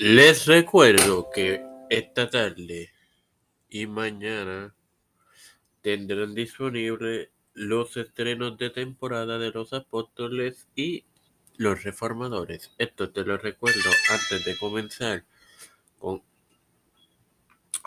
[0.00, 2.92] Les recuerdo que esta tarde
[3.68, 4.72] y mañana
[5.82, 11.04] tendrán disponible los estrenos de temporada de los apóstoles y
[11.56, 12.72] los reformadores.
[12.78, 15.24] Esto te lo recuerdo antes de comenzar
[15.98, 16.22] con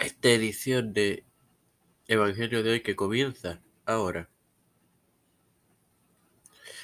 [0.02, 1.24] esta edición de
[2.10, 4.30] Evangelio de hoy que comienza ahora.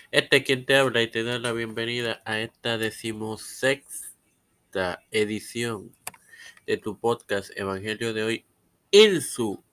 [0.10, 4.07] Este es quien te habla y te da la bienvenida a esta decimosexta
[5.12, 5.92] edición
[6.66, 8.46] de tu podcast Evangelio de hoy
[8.92, 9.64] en su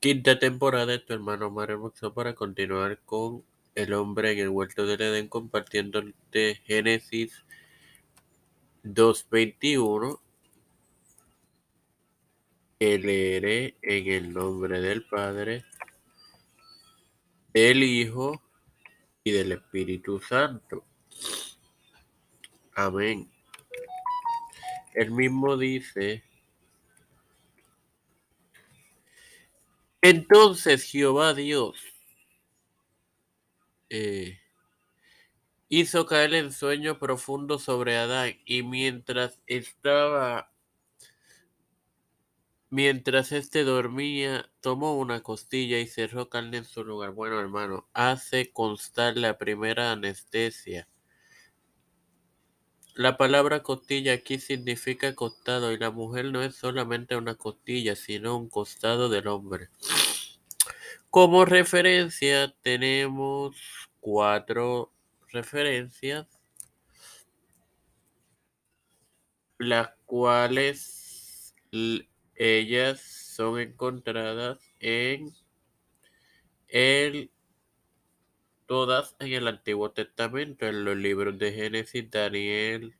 [0.00, 3.44] quinta temporada de tu hermano Mario para continuar con
[3.74, 6.02] el hombre en el huerto del Edén compartiendo
[6.64, 7.44] Génesis
[8.84, 10.20] 2.21
[12.78, 15.64] que leeré en el nombre del Padre,
[17.52, 18.42] del Hijo
[19.22, 20.84] y del Espíritu Santo.
[22.74, 23.30] Amén.
[24.94, 26.24] El mismo dice,
[30.02, 31.76] entonces Jehová Dios
[33.88, 34.40] eh,
[35.68, 40.50] hizo caer en sueño profundo sobre Adán y mientras estaba
[42.72, 47.10] Mientras éste dormía, tomó una costilla y cerró carne en su lugar.
[47.10, 50.86] Bueno, hermano, hace constar la primera anestesia.
[53.00, 58.36] La palabra costilla aquí significa costado y la mujer no es solamente una costilla, sino
[58.36, 59.70] un costado del hombre.
[61.08, 63.56] Como referencia tenemos
[64.00, 64.92] cuatro
[65.28, 66.26] referencias,
[69.56, 71.54] las cuales
[72.34, 75.34] ellas son encontradas en
[76.68, 77.30] el
[78.70, 82.94] todas en el Antiguo Testamento, en los libros de Génesis, Daniel,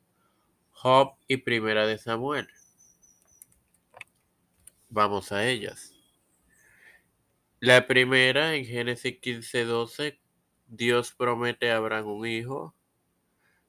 [0.73, 2.49] Job y Primera de Samuel.
[4.89, 5.95] Vamos a ellas.
[7.61, 10.19] La primera, en Génesis 15:12,
[10.67, 12.75] Dios promete a Abraham un hijo.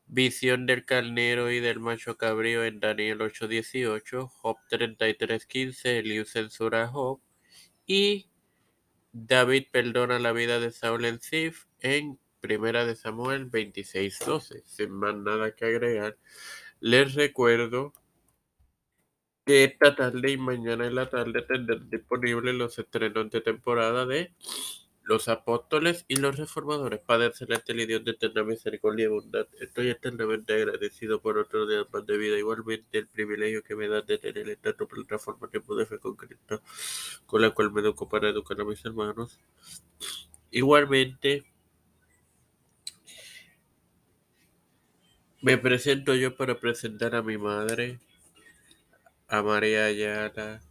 [0.08, 6.88] Visión del carnero y del macho cabrío en Daniel 8:18, Job 33:15, Eliú censura a
[6.88, 7.22] Job
[7.86, 8.32] y
[9.12, 14.64] David perdona la vida de Saúl en Sif en Primera de Samuel 26:12.
[14.66, 16.18] Sin más nada que agregar,
[16.80, 17.94] les recuerdo
[19.46, 24.34] que esta tarde y mañana en la tarde tendrán disponibles los estrenos de temporada de
[25.04, 29.90] los apóstoles y los reformadores, Padre Celeste, el Dios de eterna misericordia y bondad, estoy
[29.90, 34.20] eternamente agradecido por otro día más de vida, igualmente el privilegio que me da de
[34.20, 36.62] tener esta plataforma que pude fe con Cristo,
[37.26, 39.40] con la cual me educo para educar a mis hermanos.
[40.52, 41.51] Igualmente,
[45.42, 48.00] me presento yo para presentar a mi madre,
[49.28, 50.62] a María Ayala,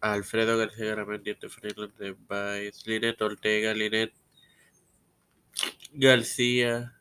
[0.00, 4.12] Alfredo García Garamendi, Fernández Baez, Linet Ortega, Linet
[5.92, 6.94] García,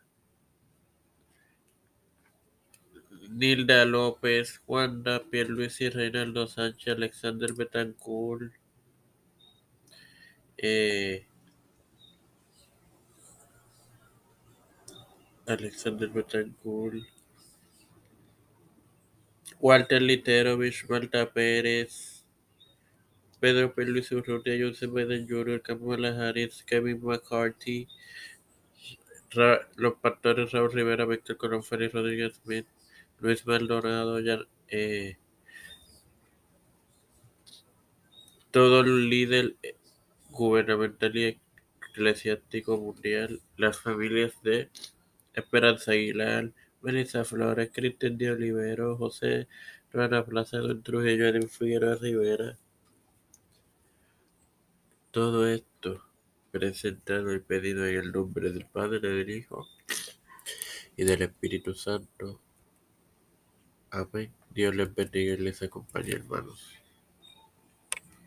[3.29, 8.53] Nilda López, Juanda, Pierluisi, Reinaldo Sánchez, Alexander Betancourt,
[10.57, 11.25] eh,
[15.45, 17.03] Alexander Betancourt,
[19.59, 22.25] Walter Literovich, Malta Pérez,
[23.39, 27.87] Pedro Luis Urrutia, Joseph Biden Jr., Kamala Harris, Kevin McCarthy,
[29.75, 32.67] los pastores Raúl Rivera, Víctor Colón Rodríguez Smith,
[33.19, 34.19] Luis Maldonado,
[34.69, 35.17] eh,
[38.51, 39.55] todo el líder
[40.29, 41.39] gubernamental y
[41.89, 44.69] eclesiástico mundial, las familias de
[45.33, 46.51] Esperanza Aguilar,
[46.81, 49.47] Melissa Flores, Cristian de Olivero, José
[49.91, 52.57] Rana Plaza, Don Trujillo, Edwin Figueroa Rivera,
[55.11, 56.03] todo esto
[56.51, 59.67] presentado y pedido en el nombre del Padre, del Hijo
[60.97, 62.41] y del Espíritu Santo.
[63.91, 64.33] Amén.
[64.49, 66.82] Dios les bendiga y les acompañe, hermanos.